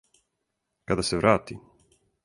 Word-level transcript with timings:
Када 0.87 1.07
се 1.11 1.21
врати? 1.21 1.61